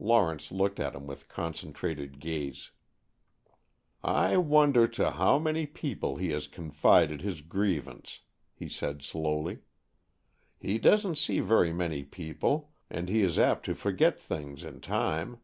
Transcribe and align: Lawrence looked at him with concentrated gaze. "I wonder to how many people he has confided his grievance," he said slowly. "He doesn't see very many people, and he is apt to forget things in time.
Lawrence 0.00 0.50
looked 0.50 0.80
at 0.80 0.96
him 0.96 1.06
with 1.06 1.28
concentrated 1.28 2.18
gaze. 2.18 2.72
"I 4.02 4.36
wonder 4.36 4.88
to 4.88 5.12
how 5.12 5.38
many 5.38 5.64
people 5.64 6.16
he 6.16 6.30
has 6.30 6.48
confided 6.48 7.20
his 7.22 7.40
grievance," 7.40 8.22
he 8.52 8.68
said 8.68 9.00
slowly. 9.00 9.60
"He 10.58 10.78
doesn't 10.78 11.18
see 11.18 11.38
very 11.38 11.72
many 11.72 12.02
people, 12.02 12.72
and 12.90 13.08
he 13.08 13.20
is 13.22 13.38
apt 13.38 13.64
to 13.66 13.74
forget 13.76 14.18
things 14.18 14.64
in 14.64 14.80
time. 14.80 15.38